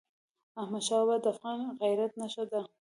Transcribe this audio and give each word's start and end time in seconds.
احمدشاه 0.61 0.99
بابا 1.05 1.15
د 1.23 1.25
افغان 1.33 1.59
غیرت 1.81 2.11
نښه 2.19 2.43
وه. 2.51 2.61